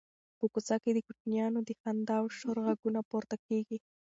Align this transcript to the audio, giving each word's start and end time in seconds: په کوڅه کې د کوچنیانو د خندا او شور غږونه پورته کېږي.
په 0.37 0.45
کوڅه 0.53 0.75
کې 0.83 0.91
د 0.93 0.99
کوچنیانو 1.07 1.59
د 1.67 1.69
خندا 1.81 2.15
او 2.21 2.27
شور 2.37 2.57
غږونه 2.65 2.99
پورته 3.09 3.35
کېږي. 3.47 3.77